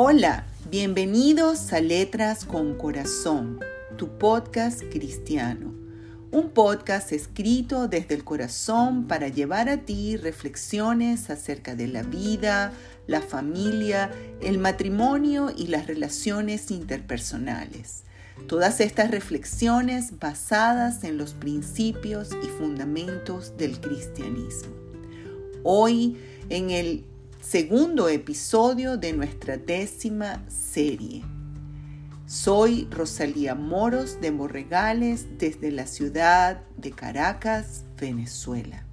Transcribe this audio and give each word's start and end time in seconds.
Hola, 0.00 0.46
bienvenidos 0.70 1.72
a 1.72 1.80
Letras 1.80 2.44
con 2.44 2.78
Corazón, 2.78 3.58
tu 3.96 4.16
podcast 4.16 4.80
cristiano. 4.92 5.74
Un 6.30 6.50
podcast 6.50 7.10
escrito 7.10 7.88
desde 7.88 8.14
el 8.14 8.22
corazón 8.22 9.08
para 9.08 9.26
llevar 9.26 9.68
a 9.68 9.78
ti 9.78 10.16
reflexiones 10.16 11.30
acerca 11.30 11.74
de 11.74 11.88
la 11.88 12.04
vida, 12.04 12.72
la 13.08 13.20
familia, 13.20 14.12
el 14.40 14.58
matrimonio 14.58 15.50
y 15.56 15.66
las 15.66 15.88
relaciones 15.88 16.70
interpersonales. 16.70 18.04
Todas 18.46 18.78
estas 18.78 19.10
reflexiones 19.10 20.20
basadas 20.20 21.02
en 21.02 21.18
los 21.18 21.34
principios 21.34 22.30
y 22.44 22.46
fundamentos 22.46 23.56
del 23.56 23.80
cristianismo. 23.80 24.76
Hoy, 25.64 26.16
en 26.50 26.70
el 26.70 27.04
segundo 27.50 28.10
episodio 28.10 28.98
de 28.98 29.14
nuestra 29.14 29.56
décima 29.56 30.44
serie. 30.50 31.24
Soy 32.26 32.86
Rosalía 32.90 33.54
Moros 33.54 34.20
de 34.20 34.30
Morregales 34.32 35.38
desde 35.38 35.70
la 35.70 35.86
ciudad 35.86 36.60
de 36.76 36.90
Caracas, 36.90 37.84
Venezuela. 37.98 38.84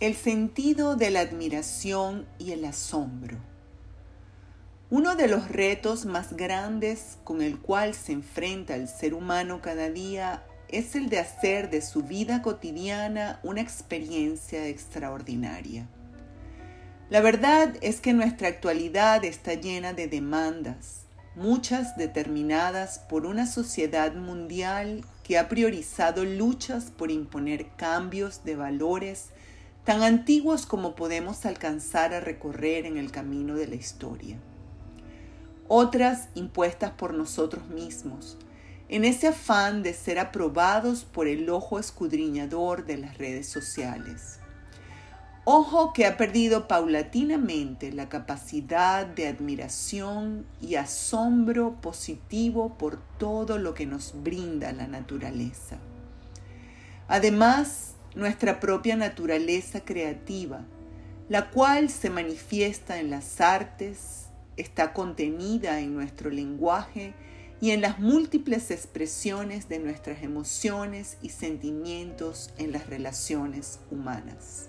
El 0.00 0.16
sentido 0.16 0.96
de 0.96 1.10
la 1.12 1.20
admiración 1.20 2.26
y 2.40 2.50
el 2.50 2.64
asombro. 2.64 3.36
Uno 4.90 5.14
de 5.14 5.28
los 5.28 5.48
retos 5.48 6.06
más 6.06 6.32
grandes 6.32 7.18
con 7.22 7.40
el 7.40 7.60
cual 7.60 7.94
se 7.94 8.10
enfrenta 8.10 8.74
el 8.74 8.88
ser 8.88 9.14
humano 9.14 9.60
cada 9.62 9.90
día 9.90 10.42
es 10.68 10.96
el 10.96 11.08
de 11.08 11.18
hacer 11.18 11.70
de 11.70 11.80
su 11.80 12.02
vida 12.02 12.42
cotidiana 12.42 13.40
una 13.42 13.60
experiencia 13.60 14.66
extraordinaria. 14.66 15.86
La 17.08 17.20
verdad 17.20 17.76
es 17.82 18.00
que 18.00 18.12
nuestra 18.12 18.48
actualidad 18.48 19.24
está 19.24 19.54
llena 19.54 19.92
de 19.92 20.08
demandas, 20.08 21.02
muchas 21.36 21.96
determinadas 21.96 22.98
por 22.98 23.26
una 23.26 23.46
sociedad 23.46 24.14
mundial 24.14 25.04
que 25.22 25.38
ha 25.38 25.48
priorizado 25.48 26.24
luchas 26.24 26.90
por 26.90 27.10
imponer 27.10 27.68
cambios 27.76 28.42
de 28.42 28.56
valores 28.56 29.26
tan 29.84 30.02
antiguos 30.02 30.66
como 30.66 30.96
podemos 30.96 31.46
alcanzar 31.46 32.12
a 32.12 32.20
recorrer 32.20 32.86
en 32.86 32.96
el 32.96 33.12
camino 33.12 33.54
de 33.54 33.68
la 33.68 33.76
historia. 33.76 34.36
Otras 35.68 36.28
impuestas 36.34 36.90
por 36.92 37.14
nosotros 37.14 37.68
mismos, 37.68 38.36
en 38.88 39.04
ese 39.04 39.28
afán 39.28 39.82
de 39.82 39.92
ser 39.92 40.18
aprobados 40.18 41.04
por 41.04 41.26
el 41.26 41.50
ojo 41.50 41.78
escudriñador 41.78 42.86
de 42.86 42.98
las 42.98 43.18
redes 43.18 43.48
sociales. 43.48 44.38
Ojo 45.44 45.92
que 45.92 46.06
ha 46.06 46.16
perdido 46.16 46.66
paulatinamente 46.66 47.92
la 47.92 48.08
capacidad 48.08 49.06
de 49.06 49.28
admiración 49.28 50.44
y 50.60 50.74
asombro 50.74 51.80
positivo 51.80 52.76
por 52.76 53.00
todo 53.18 53.56
lo 53.58 53.72
que 53.72 53.86
nos 53.86 54.12
brinda 54.22 54.72
la 54.72 54.88
naturaleza. 54.88 55.78
Además, 57.06 57.94
nuestra 58.16 58.58
propia 58.58 58.96
naturaleza 58.96 59.84
creativa, 59.84 60.64
la 61.28 61.50
cual 61.50 61.90
se 61.90 62.10
manifiesta 62.10 62.98
en 62.98 63.10
las 63.10 63.40
artes, 63.40 64.26
está 64.56 64.92
contenida 64.92 65.78
en 65.78 65.94
nuestro 65.94 66.30
lenguaje 66.30 67.14
y 67.60 67.70
en 67.70 67.80
las 67.80 67.98
múltiples 67.98 68.70
expresiones 68.70 69.68
de 69.68 69.78
nuestras 69.78 70.22
emociones 70.22 71.16
y 71.22 71.30
sentimientos 71.30 72.50
en 72.58 72.72
las 72.72 72.86
relaciones 72.86 73.80
humanas. 73.90 74.68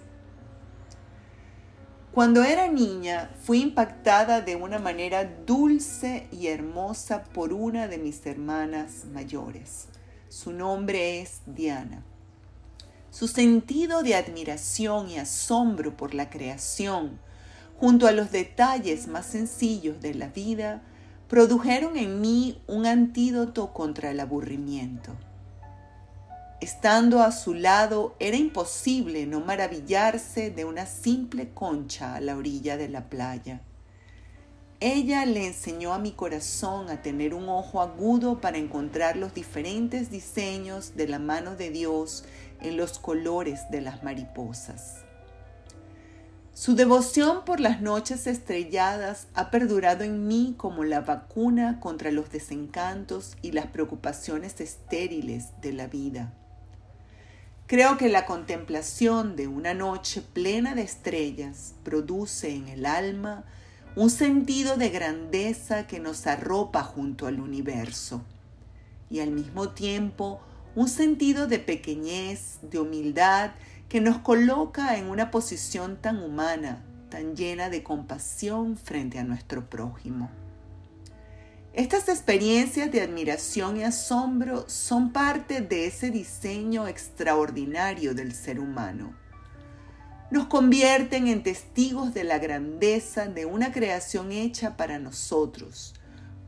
Cuando 2.14 2.44
era 2.44 2.68
niña 2.68 3.30
fui 3.44 3.62
impactada 3.62 4.42
de 4.42 4.56
una 4.56 4.80
manera 4.80 5.26
dulce 5.46 6.28
y 6.32 6.48
hermosa 6.48 7.24
por 7.26 7.54
una 7.54 7.88
de 7.88 8.00
mis 8.00 8.26
hermanas 8.26 9.06
mayores. 9.06 9.90
Su 10.30 10.52
nombre 10.52 11.22
es 11.22 11.42
Diana. 11.46 12.04
Su 13.12 13.28
sentido 13.28 14.02
de 14.02 14.16
admiración 14.16 15.10
y 15.10 15.18
asombro 15.18 15.96
por 15.96 16.14
la 16.14 16.30
creación, 16.30 17.20
junto 17.80 18.08
a 18.08 18.12
los 18.12 18.32
detalles 18.32 19.08
más 19.08 19.28
sencillos 19.28 20.02
de 20.02 20.16
la 20.16 20.30
vida, 20.30 20.82
produjeron 21.28 21.98
en 21.98 22.22
mí 22.22 22.62
un 22.68 22.86
antídoto 22.86 23.74
contra 23.74 24.12
el 24.12 24.20
aburrimiento. 24.20 25.14
Estando 26.62 27.22
a 27.22 27.32
su 27.32 27.54
lado 27.54 28.16
era 28.20 28.38
imposible 28.38 29.28
no 29.28 29.42
maravillarse 29.42 30.50
de 30.50 30.66
una 30.66 30.86
simple 30.86 31.50
concha 31.50 32.16
a 32.16 32.22
la 32.22 32.36
orilla 32.36 32.78
de 32.78 32.90
la 32.90 33.10
playa. 33.10 33.62
Ella 34.80 35.26
le 35.26 35.48
enseñó 35.48 35.94
a 35.94 36.00
mi 36.00 36.12
corazón 36.12 36.90
a 36.90 37.02
tener 37.02 37.34
un 37.34 37.50
ojo 37.50 37.82
agudo 37.82 38.42
para 38.42 38.58
encontrar 38.58 39.18
los 39.18 39.34
diferentes 39.34 40.10
diseños 40.12 40.96
de 40.96 41.08
la 41.08 41.20
mano 41.20 41.56
de 41.56 41.72
Dios 41.72 42.26
en 42.62 42.78
los 42.78 43.00
colores 43.00 43.70
de 43.70 43.82
las 43.82 44.04
mariposas. 44.04 45.07
Su 46.58 46.74
devoción 46.74 47.46
por 47.46 47.60
las 47.60 47.82
noches 47.82 48.26
estrelladas 48.26 49.28
ha 49.36 49.52
perdurado 49.52 50.04
en 50.04 50.26
mí 50.26 50.56
como 50.58 50.84
la 50.84 51.02
vacuna 51.02 51.80
contra 51.80 52.10
los 52.10 52.32
desencantos 52.32 53.38
y 53.44 53.52
las 53.52 53.68
preocupaciones 53.68 54.60
estériles 54.60 55.50
de 55.62 55.74
la 55.74 55.86
vida. 55.86 56.34
Creo 57.68 58.00
que 58.00 58.10
la 58.10 58.26
contemplación 58.26 59.36
de 59.36 59.48
una 59.48 59.76
noche 59.76 60.24
plena 60.24 60.74
de 60.74 60.82
estrellas 60.82 61.76
produce 61.84 62.56
en 62.56 62.70
el 62.70 62.88
alma 62.88 63.46
un 63.96 64.10
sentido 64.10 64.78
de 64.78 64.90
grandeza 64.90 65.86
que 65.86 66.00
nos 66.00 66.26
arropa 66.26 66.82
junto 66.82 67.28
al 67.28 67.40
universo 67.40 68.24
y 69.12 69.20
al 69.20 69.30
mismo 69.30 69.70
tiempo 69.70 70.42
un 70.74 70.90
sentido 70.90 71.46
de 71.46 71.60
pequeñez, 71.60 72.58
de 72.64 72.80
humildad 72.80 73.52
que 73.90 74.02
nos 74.02 74.18
coloca 74.18 74.98
en 74.98 75.10
una 75.10 75.32
posición 75.32 75.98
tan 75.98 76.22
humana, 76.22 76.84
tan 77.10 77.36
llena 77.36 77.70
de 77.70 77.84
compasión 77.84 78.76
frente 78.76 79.18
a 79.18 79.24
nuestro 79.24 79.70
prójimo. 79.70 80.30
Estas 81.74 82.10
experiencias 82.10 82.92
de 82.92 83.02
admiración 83.02 83.78
y 83.78 83.84
asombro 83.84 84.68
son 84.68 85.14
parte 85.14 85.62
de 85.62 85.86
ese 85.86 86.10
diseño 86.10 86.88
extraordinario 86.88 88.14
del 88.14 88.34
ser 88.34 88.60
humano. 88.60 89.14
Nos 90.32 90.48
convierten 90.48 91.28
en 91.28 91.44
testigos 91.44 92.14
de 92.14 92.26
la 92.26 92.40
grandeza 92.40 93.28
de 93.28 93.46
una 93.46 93.72
creación 93.72 94.34
hecha 94.34 94.76
para 94.76 95.00
nosotros, 95.00 95.94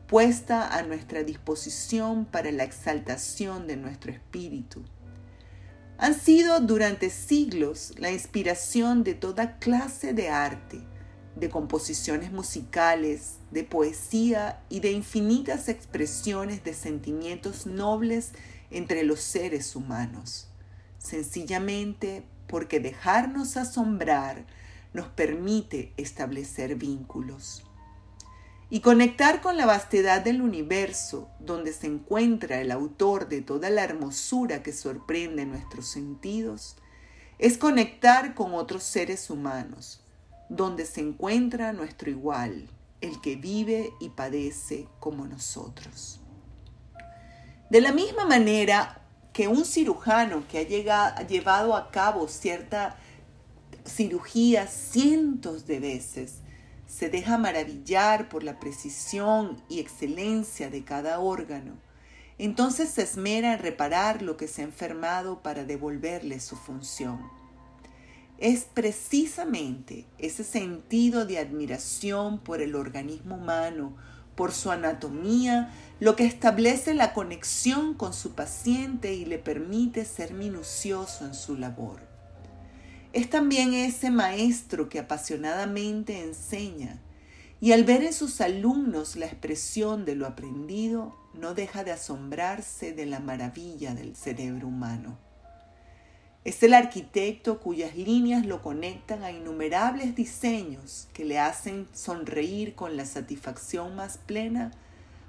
puesta 0.07 0.75
a 0.75 0.81
nuestra 0.81 1.23
disposición 1.23 2.25
para 2.25 2.51
la 2.51 2.63
exaltación 2.63 3.67
de 3.67 3.77
nuestro 3.77 4.11
espíritu 4.11 4.83
han 5.99 6.17
sido 6.17 6.61
durante 6.61 7.09
siglos 7.09 7.93
la 7.97 8.09
inspiración 8.09 9.03
de 9.03 9.15
toda 9.15 9.59
clase 9.59 10.13
de 10.13 10.29
arte, 10.29 10.81
de 11.35 11.49
composiciones 11.49 12.31
musicales, 12.31 13.35
de 13.51 13.65
poesía 13.65 14.63
y 14.69 14.79
de 14.79 14.93
infinitas 14.93 15.67
expresiones 15.67 16.63
de 16.63 16.73
sentimientos 16.73 17.65
nobles 17.65 18.31
entre 18.71 19.03
los 19.03 19.19
seres 19.19 19.75
humanos, 19.75 20.47
sencillamente 20.99 22.23
porque 22.47 22.79
dejarnos 22.79 23.57
asombrar 23.57 24.45
nos 24.93 25.09
permite 25.09 25.91
establecer 25.97 26.75
vínculos 26.75 27.68
y 28.69 28.81
conectar 28.81 29.41
con 29.41 29.57
la 29.57 29.65
vastedad 29.65 30.21
del 30.21 30.41
universo, 30.41 31.29
donde 31.39 31.73
se 31.73 31.87
encuentra 31.87 32.61
el 32.61 32.71
autor 32.71 33.27
de 33.27 33.41
toda 33.41 33.69
la 33.69 33.83
hermosura 33.83 34.61
que 34.61 34.73
sorprende 34.73 35.45
nuestros 35.45 35.87
sentidos, 35.87 36.75
es 37.39 37.57
conectar 37.57 38.35
con 38.35 38.53
otros 38.53 38.83
seres 38.83 39.29
humanos, 39.29 40.01
donde 40.49 40.85
se 40.85 41.01
encuentra 41.01 41.73
nuestro 41.73 42.11
igual, 42.11 42.69
el 43.01 43.21
que 43.21 43.35
vive 43.35 43.91
y 43.99 44.09
padece 44.09 44.87
como 44.99 45.25
nosotros. 45.25 46.19
De 47.69 47.81
la 47.81 47.91
misma 47.91 48.25
manera 48.25 49.01
que 49.33 49.47
un 49.47 49.63
cirujano 49.63 50.43
que 50.47 50.59
ha, 50.59 50.63
llegado, 50.63 51.27
llevado 51.27 51.75
a 51.75 51.91
cabo 51.91 52.27
cierta 52.27 52.97
cirugía 53.85 54.67
cientos 54.67 55.65
de 55.65 55.79
veces, 55.79 56.41
se 56.89 57.07
deja 57.07 57.37
maravillar 57.37 58.29
por 58.29 58.43
la 58.43 58.59
precisión 58.59 59.61
y 59.69 59.79
excelencia 59.79 60.71
de 60.71 60.83
cada 60.83 61.19
órgano. 61.19 61.77
Entonces 62.39 62.89
se 62.89 63.03
esmera 63.03 63.53
en 63.53 63.59
reparar 63.59 64.23
lo 64.23 64.37
que 64.37 64.47
se 64.47 64.63
ha 64.63 64.65
enfermado 64.65 65.43
para 65.43 65.65
devolverle 65.65 66.39
su 66.39 66.55
función. 66.55 67.29
Es 68.39 68.63
precisamente 68.73 70.07
ese 70.17 70.43
sentido 70.43 71.27
de 71.27 71.37
admiración 71.37 72.39
por 72.39 72.59
el 72.59 72.73
organismo 72.73 73.35
humano, 73.35 73.95
por 74.35 74.51
su 74.51 74.71
anatomía, 74.71 75.71
lo 75.99 76.15
que 76.15 76.25
establece 76.25 76.95
la 76.95 77.13
conexión 77.13 77.93
con 77.93 78.13
su 78.13 78.33
paciente 78.33 79.13
y 79.13 79.25
le 79.25 79.37
permite 79.37 80.05
ser 80.05 80.33
minucioso 80.33 81.25
en 81.25 81.35
su 81.35 81.55
labor. 81.55 82.18
Es 83.11 83.29
también 83.29 83.73
ese 83.73 84.11
maestro 84.11 84.87
que 84.87 84.99
apasionadamente 84.99 86.21
enseña 86.21 87.01
y 87.61 87.71
al 87.71 87.83
ver 87.83 88.03
en 88.03 88.13
sus 88.13 88.39
alumnos 88.39 89.15
la 89.15 89.25
expresión 89.25 90.05
de 90.05 90.15
lo 90.15 90.27
aprendido, 90.27 91.15
no 91.33 91.53
deja 91.53 91.83
de 91.83 91.91
asombrarse 91.91 92.93
de 92.93 93.05
la 93.05 93.19
maravilla 93.19 93.93
del 93.93 94.15
cerebro 94.15 94.67
humano. 94.67 95.17
Es 96.45 96.63
el 96.63 96.73
arquitecto 96.73 97.59
cuyas 97.59 97.97
líneas 97.97 98.45
lo 98.45 98.61
conectan 98.61 99.23
a 99.23 99.31
innumerables 99.31 100.15
diseños 100.15 101.09
que 101.13 101.25
le 101.25 101.37
hacen 101.37 101.87
sonreír 101.93 102.75
con 102.75 102.95
la 102.95 103.05
satisfacción 103.05 103.95
más 103.95 104.17
plena 104.17 104.71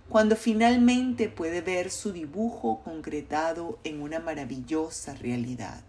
cuando 0.09 0.37
finalmente 0.37 1.29
puede 1.29 1.63
ver 1.63 1.91
su 1.91 2.13
dibujo 2.13 2.83
concretado 2.85 3.79
en 3.85 4.03
una 4.03 4.21
maravillosa 4.21 5.15
realidad. 5.15 5.83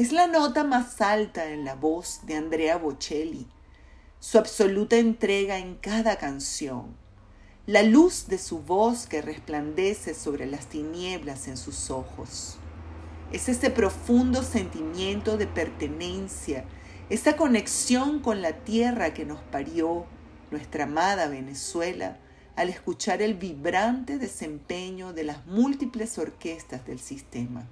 Es 0.00 0.12
la 0.12 0.26
nota 0.26 0.64
más 0.64 1.02
alta 1.02 1.50
en 1.50 1.66
la 1.66 1.74
voz 1.74 2.20
de 2.24 2.34
Andrea 2.34 2.78
Bocelli, 2.78 3.46
su 4.18 4.38
absoluta 4.38 4.96
entrega 4.96 5.58
en 5.58 5.74
cada 5.74 6.16
canción, 6.16 6.96
la 7.66 7.82
luz 7.82 8.26
de 8.26 8.38
su 8.38 8.60
voz 8.60 9.06
que 9.06 9.20
resplandece 9.20 10.14
sobre 10.14 10.46
las 10.46 10.68
tinieblas 10.68 11.48
en 11.48 11.58
sus 11.58 11.90
ojos. 11.90 12.56
Es 13.30 13.50
ese 13.50 13.68
profundo 13.68 14.42
sentimiento 14.42 15.36
de 15.36 15.46
pertenencia, 15.46 16.64
esa 17.10 17.36
conexión 17.36 18.20
con 18.20 18.40
la 18.40 18.52
tierra 18.52 19.12
que 19.12 19.26
nos 19.26 19.42
parió, 19.42 20.06
nuestra 20.50 20.84
amada 20.84 21.28
Venezuela, 21.28 22.16
al 22.56 22.70
escuchar 22.70 23.20
el 23.20 23.34
vibrante 23.34 24.16
desempeño 24.16 25.12
de 25.12 25.24
las 25.24 25.44
múltiples 25.44 26.16
orquestas 26.16 26.86
del 26.86 27.00
sistema. 27.00 27.68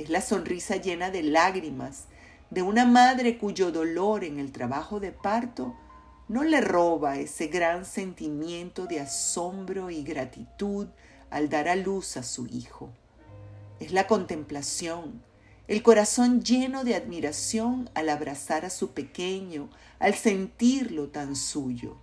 Es 0.00 0.08
la 0.08 0.22
sonrisa 0.22 0.76
llena 0.76 1.10
de 1.10 1.22
lágrimas 1.22 2.06
de 2.48 2.62
una 2.62 2.86
madre 2.86 3.36
cuyo 3.36 3.70
dolor 3.70 4.24
en 4.24 4.38
el 4.38 4.50
trabajo 4.50 4.98
de 4.98 5.12
parto 5.12 5.76
no 6.26 6.42
le 6.42 6.62
roba 6.62 7.18
ese 7.18 7.48
gran 7.48 7.84
sentimiento 7.84 8.86
de 8.86 9.00
asombro 9.00 9.90
y 9.90 10.02
gratitud 10.02 10.86
al 11.28 11.50
dar 11.50 11.68
a 11.68 11.76
luz 11.76 12.16
a 12.16 12.22
su 12.22 12.46
hijo. 12.46 12.88
Es 13.78 13.92
la 13.92 14.06
contemplación, 14.06 15.22
el 15.68 15.82
corazón 15.82 16.42
lleno 16.42 16.82
de 16.82 16.94
admiración 16.94 17.90
al 17.92 18.08
abrazar 18.08 18.64
a 18.64 18.70
su 18.70 18.92
pequeño, 18.92 19.68
al 19.98 20.14
sentirlo 20.14 21.08
tan 21.08 21.36
suyo. 21.36 21.98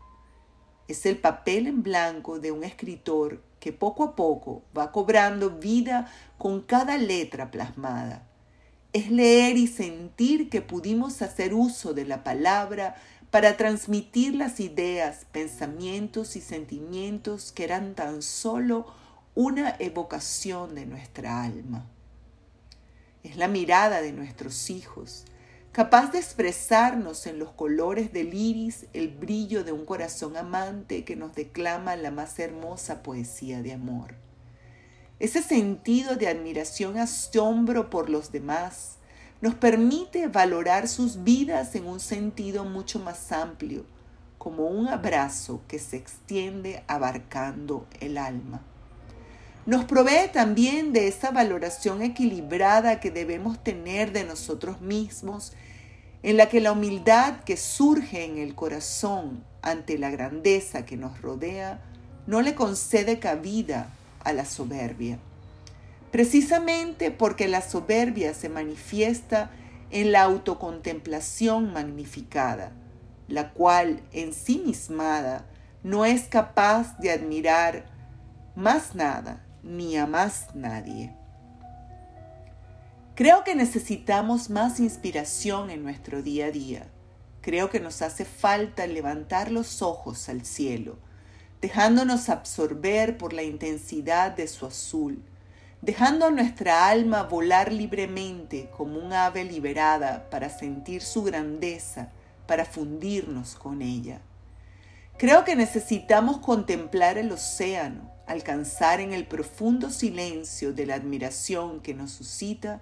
Es 0.87 1.05
el 1.05 1.17
papel 1.17 1.67
en 1.67 1.83
blanco 1.83 2.39
de 2.39 2.51
un 2.51 2.63
escritor 2.63 3.41
que 3.59 3.73
poco 3.73 4.03
a 4.03 4.15
poco 4.15 4.63
va 4.77 4.91
cobrando 4.91 5.49
vida 5.51 6.11
con 6.37 6.61
cada 6.61 6.97
letra 6.97 7.51
plasmada 7.51 8.27
es 8.97 9.11
leer 9.11 9.57
y 9.57 9.67
sentir 9.67 10.49
que 10.49 10.61
pudimos 10.61 11.21
hacer 11.21 11.53
uso 11.53 11.93
de 11.93 12.05
la 12.05 12.23
palabra 12.23 12.95
para 13.29 13.57
transmitir 13.57 14.33
las 14.35 14.59
ideas, 14.59 15.25
pensamientos 15.31 16.35
y 16.35 16.41
sentimientos 16.41 17.51
que 17.51 17.65
eran 17.65 17.93
tan 17.93 18.21
solo 18.21 18.87
una 19.35 19.75
evocación 19.79 20.73
de 20.73 20.85
nuestra 20.85 21.43
alma. 21.43 21.85
Es 23.23 23.35
la 23.35 23.47
mirada 23.47 24.01
de 24.01 24.13
nuestros 24.13 24.69
hijos, 24.69 25.25
capaz 25.77 26.11
de 26.11 26.17
expresarnos 26.17 27.27
en 27.27 27.37
los 27.37 27.51
colores 27.51 28.11
del 28.11 28.33
iris 28.33 28.87
el 28.93 29.09
brillo 29.09 29.63
de 29.63 29.71
un 29.71 29.85
corazón 29.85 30.35
amante 30.35 31.05
que 31.05 31.15
nos 31.15 31.35
declama 31.35 31.95
la 31.95 32.09
más 32.09 32.39
hermosa 32.39 33.03
poesía 33.03 33.61
de 33.61 33.73
amor 33.73 34.15
ese 35.19 35.41
sentido 35.41 36.15
de 36.15 36.27
admiración, 36.27 36.99
asombro 36.99 37.89
por 37.89 38.07
los 38.07 38.31
demás, 38.31 38.97
nos 39.41 39.55
permite 39.55 40.27
valorar 40.27 40.87
sus 40.87 41.23
vidas 41.23 41.73
en 41.73 41.87
un 41.87 41.99
sentido 41.99 42.65
mucho 42.65 42.99
más 42.99 43.31
amplio, 43.31 43.83
como 44.37 44.67
un 44.67 44.87
abrazo 44.87 45.61
que 45.67 45.79
se 45.79 45.97
extiende 45.97 46.83
abarcando 46.87 47.87
el 47.99 48.19
alma. 48.19 48.61
Nos 49.67 49.83
provee 49.83 50.29
también 50.31 50.93
de 50.93 51.09
esa 51.09 51.31
valoración 51.31 52.01
equilibrada 52.01 53.01
que 53.01 53.11
debemos 53.11 53.61
tener 53.61 54.13
de 54.13 54.23
nosotros 54.23 54.79
mismos, 54.79 55.51
en 56.23 56.37
la 56.37 56.47
que 56.47 56.61
la 56.61 56.71
humildad 56.71 57.41
que 57.43 57.57
surge 57.57 58.23
en 58.23 58.37
el 58.37 58.55
corazón 58.55 59.43
ante 59.61 59.97
la 59.97 60.09
grandeza 60.09 60.85
que 60.85 60.95
nos 60.95 61.21
rodea 61.21 61.81
no 62.27 62.41
le 62.41 62.55
concede 62.55 63.19
cabida 63.19 63.93
a 64.23 64.31
la 64.31 64.45
soberbia. 64.45 65.19
Precisamente 66.11 67.11
porque 67.11 67.49
la 67.49 67.59
soberbia 67.59 68.33
se 68.33 68.47
manifiesta 68.47 69.51
en 69.91 70.13
la 70.13 70.23
autocontemplación 70.23 71.73
magnificada, 71.73 72.71
la 73.27 73.51
cual 73.51 73.99
en 74.13 74.31
sí 74.31 74.63
mismada 74.65 75.45
no 75.83 76.05
es 76.05 76.29
capaz 76.29 76.97
de 76.99 77.11
admirar 77.11 77.91
más 78.55 78.95
nada 78.95 79.43
ni 79.67 79.97
a 79.97 80.07
más 80.07 80.55
nadie. 80.55 81.13
Creo 83.15 83.43
que 83.43 83.55
necesitamos 83.55 84.49
más 84.49 84.79
inspiración 84.79 85.69
en 85.69 85.83
nuestro 85.83 86.21
día 86.21 86.47
a 86.47 86.51
día. 86.51 86.87
Creo 87.41 87.69
que 87.69 87.79
nos 87.79 88.01
hace 88.01 88.25
falta 88.25 88.87
levantar 88.87 89.51
los 89.51 89.81
ojos 89.81 90.29
al 90.29 90.45
cielo 90.45 90.97
dejándonos 91.61 92.29
absorber 92.29 93.17
por 93.17 93.33
la 93.33 93.43
intensidad 93.43 94.31
de 94.31 94.47
su 94.47 94.65
azul, 94.65 95.23
dejando 95.81 96.27
a 96.27 96.31
nuestra 96.31 96.87
alma 96.87 97.23
volar 97.23 97.71
libremente 97.71 98.69
como 98.75 98.99
un 98.99 99.13
ave 99.13 99.43
liberada 99.43 100.29
para 100.29 100.49
sentir 100.49 101.01
su 101.01 101.23
grandeza, 101.23 102.09
para 102.45 102.65
fundirnos 102.65 103.55
con 103.55 103.81
ella. 103.81 104.21
Creo 105.17 105.43
que 105.43 105.55
necesitamos 105.55 106.37
contemplar 106.37 107.17
el 107.17 107.31
océano, 107.31 108.11
alcanzar 108.27 108.99
en 108.99 109.13
el 109.13 109.25
profundo 109.25 109.89
silencio 109.89 110.73
de 110.73 110.85
la 110.85 110.95
admiración 110.95 111.79
que 111.79 111.93
nos 111.93 112.11
suscita 112.11 112.81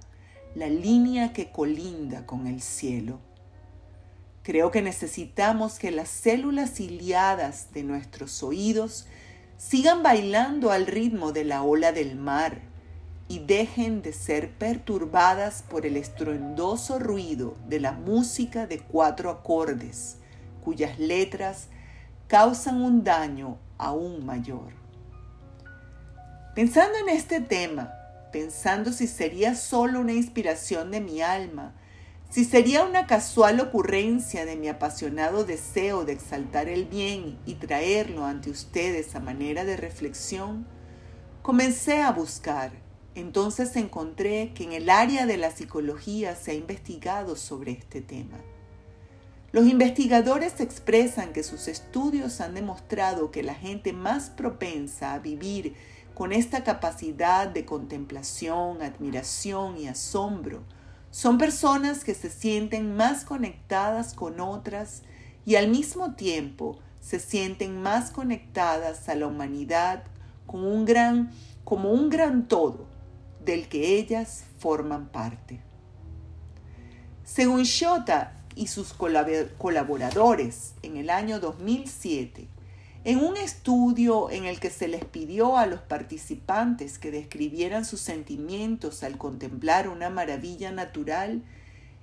la 0.56 0.68
línea 0.68 1.34
que 1.34 1.52
colinda 1.52 2.26
con 2.26 2.48
el 2.48 2.62
cielo. 2.62 3.20
Creo 4.42 4.72
que 4.72 4.82
necesitamos 4.82 5.80
que 5.80 5.92
las 5.92 6.10
células 6.10 6.76
ciliadas 6.76 7.74
de 7.74 7.84
nuestros 7.84 8.44
oídos 8.44 9.06
sigan 9.58 10.04
bailando 10.04 10.72
al 10.72 10.88
ritmo 10.88 11.32
de 11.32 11.46
la 11.46 11.64
ola 11.64 11.92
del 11.92 12.16
mar 12.16 12.62
y 13.28 13.40
dejen 13.40 14.02
de 14.02 14.14
ser 14.14 14.52
perturbadas 14.52 15.64
por 15.64 15.86
el 15.86 15.98
estruendoso 15.98 17.00
ruido 17.00 17.56
de 17.68 17.80
la 17.80 17.92
música 17.92 18.68
de 18.68 18.80
cuatro 18.80 19.30
acordes, 19.30 20.18
cuyas 20.64 21.00
letras 21.00 21.68
causan 22.28 22.82
un 22.82 23.04
daño 23.04 23.58
aún 23.78 24.26
mayor. 24.26 24.85
Pensando 26.56 26.98
en 27.00 27.10
este 27.10 27.42
tema, 27.42 27.94
pensando 28.32 28.94
si 28.94 29.08
sería 29.08 29.56
solo 29.56 30.00
una 30.00 30.14
inspiración 30.14 30.90
de 30.90 31.02
mi 31.02 31.22
alma, 31.22 31.76
si 32.30 32.46
sería 32.46 32.86
una 32.86 33.08
casual 33.08 33.60
ocurrencia 33.60 34.46
de 34.46 34.56
mi 34.56 34.70
apasionado 34.70 35.44
deseo 35.44 36.06
de 36.06 36.14
exaltar 36.14 36.70
el 36.70 36.86
bien 36.86 37.38
y 37.46 37.56
traerlo 37.56 38.24
ante 38.24 38.52
ustedes 38.52 39.16
a 39.16 39.20
manera 39.20 39.66
de 39.66 39.76
reflexión, 39.76 40.66
comencé 41.42 42.02
a 42.02 42.14
buscar. 42.14 42.72
Entonces 43.16 43.76
encontré 43.76 44.54
que 44.56 44.64
en 44.64 44.72
el 44.72 44.90
área 44.90 45.26
de 45.26 45.36
la 45.36 45.52
psicología 45.52 46.38
se 46.38 46.52
ha 46.52 46.54
investigado 46.54 47.36
sobre 47.36 47.74
este 47.74 48.00
tema. 48.00 48.38
Los 49.52 49.68
investigadores 49.68 50.62
expresan 50.62 51.34
que 51.34 51.44
sus 51.44 51.68
estudios 51.68 52.40
han 52.40 52.56
demostrado 52.56 53.32
que 53.32 53.44
la 53.44 53.56
gente 53.56 53.92
más 53.92 54.30
propensa 54.30 55.14
a 55.14 55.20
vivir 55.20 55.76
con 56.16 56.32
esta 56.32 56.64
capacidad 56.64 57.48
de 57.48 57.66
contemplación, 57.66 58.82
admiración 58.82 59.78
y 59.78 59.88
asombro 59.88 60.64
son 61.12 61.38
personas 61.38 62.06
que 62.06 62.16
se 62.16 62.30
sienten 62.30 62.96
más 62.96 63.26
conectadas 63.26 64.14
con 64.14 64.40
otras 64.40 65.04
y 65.46 65.56
al 65.56 65.68
mismo 65.68 66.16
tiempo 66.16 66.80
se 67.02 67.20
sienten 67.20 67.82
más 67.82 68.12
conectadas 68.12 69.10
a 69.10 69.16
la 69.16 69.28
humanidad 69.28 70.06
como 70.48 70.72
un 70.72 70.86
gran, 70.86 72.48
todo 72.48 72.88
del 73.44 73.68
que 73.68 73.98
ellas 73.98 74.46
forman 74.58 75.10
parte. 75.10 75.60
Según 77.26 77.64
Shota 77.64 78.38
y 78.56 78.68
sus 78.68 78.94
colaboradores 78.94 80.76
en 80.82 80.96
el 80.96 81.10
año 81.10 81.42
2007, 81.42 82.48
en 83.06 83.24
un 83.24 83.38
estudio 83.38 84.32
en 84.32 84.46
el 84.46 84.60
que 84.60 84.72
se 84.72 84.88
les 84.88 85.06
pidió 85.06 85.58
a 85.58 85.68
los 85.68 85.80
participantes 85.80 86.98
que 86.98 87.12
describieran 87.12 87.86
sus 87.86 88.00
sentimientos 88.02 89.04
al 89.04 89.20
contemplar 89.20 89.88
una 89.88 90.10
maravilla 90.10 90.72
natural, 90.72 91.44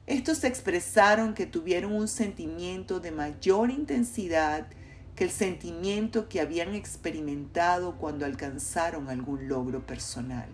estos 0.06 0.44
expresaron 0.44 1.35
que 1.35 1.44
tuvieron 1.44 1.92
un 1.92 2.06
sentimiento 2.06 3.00
de 3.00 3.11
mayor 3.11 3.73
intensidad 3.73 4.68
que 5.16 5.25
el 5.25 5.30
sentimiento 5.30 6.28
que 6.28 6.40
habían 6.40 6.73
experimentado 6.76 7.97
cuando 7.99 8.25
alcanzaron 8.25 9.09
algún 9.09 9.49
logro 9.49 9.85
personal. 9.85 10.49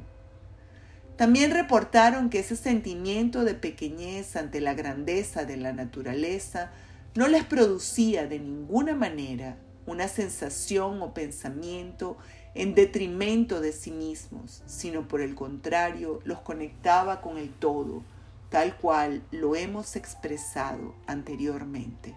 También 1.17 1.51
reportaron 1.51 2.31
que 2.31 2.39
ese 2.39 2.57
sentimiento 2.57 3.45
de 3.45 3.53
pequeñez 3.53 4.35
ante 4.35 4.63
la 4.63 4.73
grandeza 4.73 5.45
de 5.45 5.59
la 5.59 5.75
naturaleza 5.75 6.71
no 7.15 7.29
les 7.29 7.45
producía 7.45 8.27
de 8.27 8.39
ninguna 8.39 8.95
manera 8.95 9.59
una 9.89 10.09
sensación 10.09 11.03
o 11.03 11.15
pensamiento 11.15 12.17
en 12.55 12.75
detrimento 12.75 13.61
de 13.61 13.73
sí 13.73 13.91
mismos, 13.91 14.63
sino 14.67 15.09
por 15.09 15.21
el 15.21 15.35
contrario 15.35 16.21
los 16.25 16.41
conectaba 16.41 17.21
con 17.21 17.39
el 17.39 17.51
todo, 17.51 18.03
tal 18.51 18.77
cual 18.77 19.23
lo 19.31 19.57
hemos 19.57 19.97
expresado 19.97 20.95
anteriormente. 21.07 22.15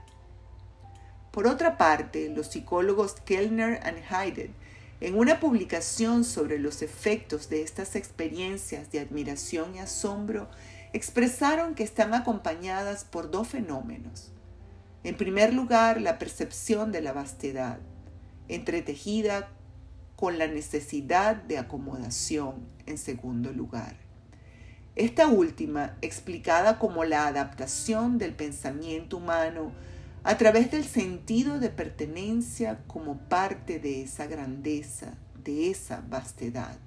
Por 1.31 1.47
otra 1.47 1.77
parte, 1.77 2.29
los 2.29 2.47
psicólogos 2.47 3.13
Kellner 3.13 3.79
y 3.85 4.13
Hayden, 4.13 4.53
en 4.99 5.17
una 5.17 5.39
publicación 5.39 6.23
sobre 6.23 6.59
los 6.59 6.81
efectos 6.81 7.49
de 7.49 7.61
estas 7.61 7.95
experiencias 7.95 8.91
de 8.91 8.99
admiración 8.99 9.75
y 9.75 9.79
asombro, 9.79 10.49
expresaron 10.93 11.73
que 11.73 11.83
están 11.83 12.13
acompañadas 12.13 13.05
por 13.05 13.31
dos 13.31 13.47
fenómenos. 13.47 14.31
En 15.03 15.17
primer 15.17 15.53
lugar, 15.53 15.99
la 15.99 16.19
percepción 16.19 16.91
de 16.91 17.01
la 17.01 17.13
vastedad, 17.13 17.79
entretejida 18.47 19.49
con 20.15 20.37
la 20.37 20.47
necesidad 20.47 21.35
de 21.35 21.57
acomodación 21.57 22.67
en 22.85 22.99
segundo 22.99 23.51
lugar. 23.51 23.95
Esta 24.95 25.27
última, 25.27 25.97
explicada 26.01 26.77
como 26.77 27.03
la 27.05 27.25
adaptación 27.25 28.19
del 28.19 28.33
pensamiento 28.33 29.17
humano 29.17 29.71
a 30.23 30.37
través 30.37 30.69
del 30.69 30.85
sentido 30.85 31.59
de 31.59 31.69
pertenencia 31.69 32.81
como 32.85 33.17
parte 33.17 33.79
de 33.79 34.03
esa 34.03 34.27
grandeza, 34.27 35.15
de 35.43 35.71
esa 35.71 36.03
vastedad. 36.07 36.77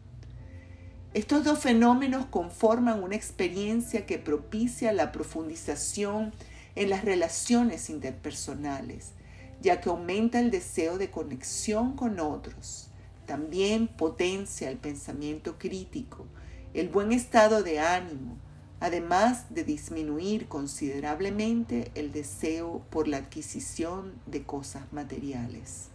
Estos 1.14 1.44
dos 1.44 1.60
fenómenos 1.60 2.26
conforman 2.26 3.02
una 3.02 3.16
experiencia 3.16 4.06
que 4.06 4.18
propicia 4.18 4.92
la 4.92 5.10
profundización 5.10 6.32
en 6.76 6.90
las 6.90 7.04
relaciones 7.04 7.90
interpersonales, 7.90 9.12
ya 9.60 9.80
que 9.80 9.88
aumenta 9.88 10.40
el 10.40 10.50
deseo 10.50 10.98
de 10.98 11.10
conexión 11.10 11.94
con 11.96 12.20
otros. 12.20 12.88
También 13.26 13.88
potencia 13.88 14.70
el 14.70 14.76
pensamiento 14.76 15.58
crítico, 15.58 16.26
el 16.74 16.88
buen 16.88 17.12
estado 17.12 17.62
de 17.62 17.80
ánimo, 17.80 18.36
además 18.80 19.54
de 19.54 19.64
disminuir 19.64 20.46
considerablemente 20.48 21.90
el 21.94 22.12
deseo 22.12 22.84
por 22.90 23.08
la 23.08 23.18
adquisición 23.18 24.12
de 24.26 24.42
cosas 24.42 24.92
materiales. 24.92 25.88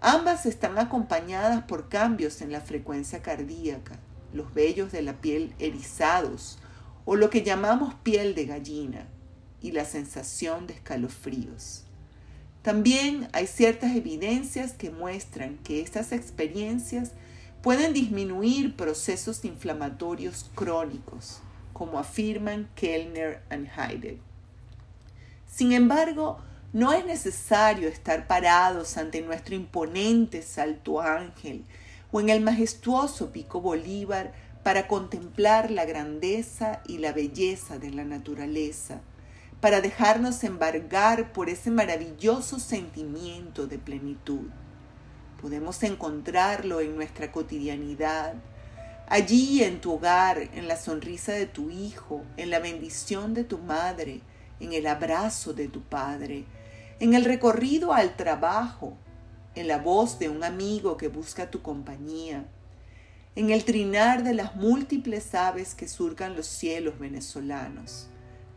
Ambas 0.00 0.46
están 0.46 0.78
acompañadas 0.78 1.64
por 1.64 1.88
cambios 1.88 2.42
en 2.42 2.52
la 2.52 2.60
frecuencia 2.60 3.22
cardíaca, 3.22 3.98
los 4.32 4.52
vellos 4.52 4.92
de 4.92 5.02
la 5.02 5.14
piel 5.14 5.54
erizados 5.58 6.58
o 7.04 7.16
lo 7.16 7.30
que 7.30 7.42
llamamos 7.42 7.94
piel 7.94 8.34
de 8.34 8.44
gallina, 8.44 9.08
y 9.60 9.72
la 9.72 9.84
sensación 9.84 10.66
de 10.66 10.74
escalofríos. 10.74 11.84
También 12.62 13.28
hay 13.32 13.46
ciertas 13.46 13.94
evidencias 13.96 14.72
que 14.72 14.90
muestran 14.90 15.58
que 15.58 15.80
estas 15.80 16.12
experiencias 16.12 17.12
pueden 17.62 17.92
disminuir 17.92 18.76
procesos 18.76 19.44
inflamatorios 19.44 20.50
crónicos, 20.54 21.40
como 21.72 21.98
afirman 21.98 22.68
Kellner 22.74 23.42
y 23.50 23.80
Heidegger. 23.80 24.18
Sin 25.46 25.72
embargo, 25.72 26.38
no 26.72 26.92
es 26.92 27.04
necesario 27.06 27.88
estar 27.88 28.26
parados 28.26 28.98
ante 28.98 29.22
nuestro 29.22 29.54
imponente 29.54 30.42
salto 30.42 31.00
ángel 31.00 31.64
o 32.12 32.20
en 32.20 32.28
el 32.28 32.42
majestuoso 32.42 33.32
pico 33.32 33.60
Bolívar 33.60 34.32
para 34.62 34.86
contemplar 34.86 35.70
la 35.70 35.86
grandeza 35.86 36.82
y 36.86 36.98
la 36.98 37.12
belleza 37.12 37.78
de 37.78 37.90
la 37.90 38.04
naturaleza 38.04 39.00
para 39.60 39.80
dejarnos 39.80 40.44
embargar 40.44 41.32
por 41.32 41.48
ese 41.48 41.70
maravilloso 41.70 42.60
sentimiento 42.60 43.66
de 43.66 43.78
plenitud. 43.78 44.48
Podemos 45.40 45.82
encontrarlo 45.82 46.80
en 46.80 46.94
nuestra 46.94 47.32
cotidianidad, 47.32 48.34
allí 49.08 49.64
en 49.64 49.80
tu 49.80 49.94
hogar, 49.94 50.38
en 50.54 50.68
la 50.68 50.76
sonrisa 50.76 51.32
de 51.32 51.46
tu 51.46 51.70
hijo, 51.70 52.22
en 52.36 52.50
la 52.50 52.60
bendición 52.60 53.34
de 53.34 53.44
tu 53.44 53.58
madre, 53.58 54.20
en 54.60 54.72
el 54.72 54.86
abrazo 54.86 55.52
de 55.54 55.68
tu 55.68 55.82
padre, 55.82 56.44
en 57.00 57.14
el 57.14 57.24
recorrido 57.24 57.92
al 57.92 58.16
trabajo, 58.16 58.96
en 59.56 59.66
la 59.66 59.78
voz 59.78 60.20
de 60.20 60.28
un 60.28 60.44
amigo 60.44 60.96
que 60.96 61.08
busca 61.08 61.50
tu 61.50 61.62
compañía, 61.62 62.44
en 63.34 63.50
el 63.50 63.64
trinar 63.64 64.22
de 64.22 64.34
las 64.34 64.54
múltiples 64.54 65.34
aves 65.34 65.74
que 65.74 65.88
surcan 65.88 66.36
los 66.36 66.46
cielos 66.46 66.98
venezolanos 66.98 68.08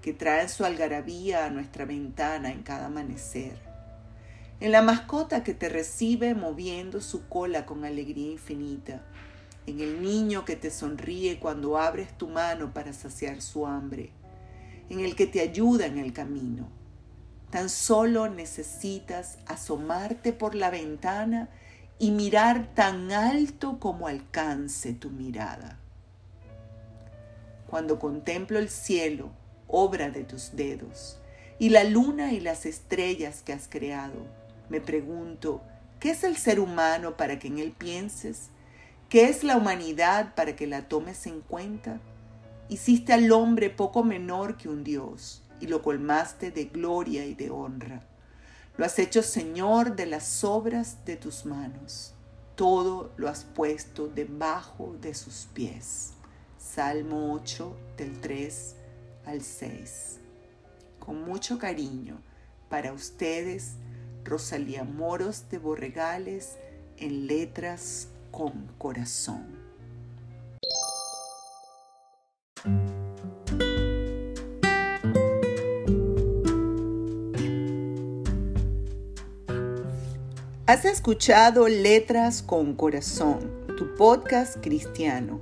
que 0.02 0.14
traen 0.14 0.50
su 0.50 0.66
algarabía 0.66 1.46
a 1.46 1.50
nuestra 1.50 1.86
ventana 1.86 2.52
en 2.52 2.64
cada 2.64 2.88
amanecer, 2.88 3.58
en 4.60 4.72
la 4.72 4.82
mascota 4.82 5.44
que 5.44 5.54
te 5.54 5.70
recibe 5.70 6.36
moviendo 6.36 7.02
su 7.02 7.28
cola 7.28 7.66
con 7.66 7.86
alegría 7.86 8.32
infinita, 8.32 9.02
en 9.68 9.80
el 9.80 10.02
niño 10.02 10.44
que 10.46 10.56
te 10.56 10.72
sonríe 10.72 11.40
cuando 11.40 11.78
abres 11.78 12.18
tu 12.18 12.28
mano 12.28 12.74
para 12.74 12.94
saciar 12.94 13.42
su 13.42 13.68
hambre, 13.68 14.12
en 14.90 15.00
el 15.00 15.16
que 15.16 15.28
te 15.28 15.42
ayuda 15.42 15.86
en 15.86 15.98
el 15.98 16.14
camino. 16.14 16.68
Tan 17.50 17.70
solo 17.70 18.30
necesitas 18.30 19.38
asomarte 19.46 20.34
por 20.34 20.56
la 20.56 20.70
ventana 20.70 21.50
y 22.00 22.12
mirar 22.12 22.74
tan 22.74 23.12
alto 23.12 23.78
como 23.80 24.08
alcance 24.08 24.94
tu 24.94 25.10
mirada. 25.10 25.78
Cuando 27.68 28.00
contemplo 28.00 28.58
el 28.58 28.70
cielo, 28.70 29.32
obra 29.72 30.12
de 30.12 30.24
tus 30.24 30.56
dedos, 30.56 31.18
y 31.58 31.70
la 31.70 31.84
luna 31.84 32.34
y 32.34 32.40
las 32.40 32.66
estrellas 32.66 33.42
que 33.44 33.54
has 33.54 33.68
creado. 33.68 34.26
Me 34.70 34.82
pregunto, 34.82 35.62
¿qué 36.00 36.12
es 36.12 36.24
el 36.24 36.38
ser 36.38 36.60
humano 36.60 37.18
para 37.18 37.40
que 37.40 37.48
en 37.48 37.60
él 37.60 37.72
pienses? 37.72 38.50
¿Qué 39.10 39.30
es 39.30 39.44
la 39.44 39.58
humanidad 39.58 40.36
para 40.36 40.56
que 40.56 40.68
la 40.68 40.88
tomes 40.88 41.28
en 41.28 41.42
cuenta? 41.42 42.00
Hiciste 42.70 43.14
al 43.14 43.32
hombre 43.32 43.70
poco 43.70 44.04
menor 44.04 44.58
que 44.58 44.70
un 44.70 44.84
Dios 44.84 45.44
y 45.60 45.68
lo 45.68 45.82
colmaste 45.82 46.52
de 46.52 46.66
gloria 46.66 47.26
y 47.26 47.36
de 47.36 47.52
honra. 47.52 48.04
Lo 48.78 48.86
has 48.86 48.98
hecho 48.98 49.22
Señor 49.22 49.96
de 49.96 50.06
las 50.06 50.44
obras 50.44 51.06
de 51.06 51.18
tus 51.18 51.46
manos. 51.46 52.14
Todo 52.56 53.12
lo 53.18 53.28
has 53.28 53.44
puesto 53.44 54.08
debajo 54.08 54.96
de 55.02 55.14
sus 55.14 55.48
pies. 55.54 56.14
Salmo 56.58 57.34
8 57.34 57.76
del 57.98 58.20
3 58.22 58.76
al 59.26 59.42
6. 59.42 60.20
Con 61.00 61.24
mucho 61.24 61.58
cariño 61.58 62.22
para 62.70 62.94
ustedes, 62.94 63.76
Rosalía 64.24 64.84
Moros 64.84 65.50
de 65.50 65.58
Borregales 65.58 66.58
en 66.98 67.28
letras 67.28 68.10
con 68.32 68.68
corazón. 68.78 69.60
Has 80.68 80.86
escuchado 80.86 81.68
Letras 81.68 82.42
con 82.42 82.76
Corazón, 82.76 83.52
tu 83.78 83.94
podcast 83.96 84.56
cristiano 84.62 85.42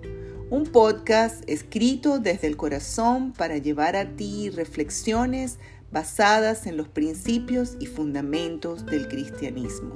un 0.51 0.65
podcast 0.65 1.47
escrito 1.47 2.17
desde 2.17 2.47
el 2.47 2.57
corazón 2.57 3.33
para 3.33 3.57
llevar 3.57 3.95
a 3.95 4.15
ti 4.15 4.49
reflexiones 4.49 5.59
basadas 5.91 6.65
en 6.65 6.75
los 6.75 6.87
principios 6.87 7.77
y 7.79 7.85
fundamentos 7.85 8.85
del 8.87 9.07
cristianismo. 9.07 9.95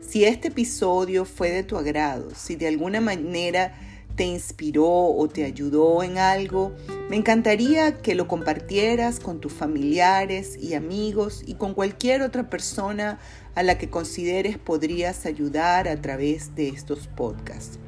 Si 0.00 0.24
este 0.24 0.48
episodio 0.48 1.26
fue 1.26 1.50
de 1.50 1.64
tu 1.64 1.76
agrado, 1.76 2.30
si 2.34 2.56
de 2.56 2.68
alguna 2.68 3.02
manera 3.02 3.78
te 4.16 4.24
inspiró 4.24 4.86
o 4.86 5.28
te 5.28 5.44
ayudó 5.44 6.02
en 6.02 6.16
algo, 6.16 6.72
me 7.10 7.16
encantaría 7.16 7.98
que 7.98 8.14
lo 8.14 8.26
compartieras 8.26 9.20
con 9.20 9.40
tus 9.40 9.52
familiares 9.52 10.56
y 10.56 10.74
amigos 10.74 11.42
y 11.46 11.54
con 11.54 11.74
cualquier 11.74 12.22
otra 12.22 12.48
persona 12.48 13.18
a 13.54 13.62
la 13.62 13.76
que 13.76 13.90
consideres 13.90 14.56
podrías 14.56 15.26
ayudar 15.26 15.88
a 15.88 16.00
través 16.00 16.54
de 16.54 16.68
estos 16.68 17.06
podcasts. 17.08 17.78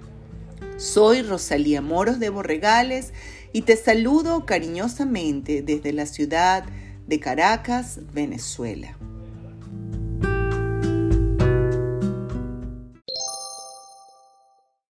Soy 0.76 1.23
Rosalía 1.23 1.80
Moros 1.80 2.21
de 2.21 2.28
Borregales 2.28 3.14
y 3.52 3.62
te 3.62 3.76
saludo 3.76 4.45
cariñosamente 4.45 5.62
desde 5.62 5.95
la 5.95 6.04
ciudad 6.04 6.64
de 7.06 7.18
Caracas, 7.18 8.00
Venezuela. 8.12 8.99